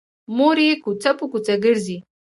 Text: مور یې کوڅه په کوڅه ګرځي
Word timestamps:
مور 0.35 0.57
یې 0.65 0.73
کوڅه 0.83 1.11
په 1.19 1.25
کوڅه 1.31 1.53
ګرځي 1.63 1.97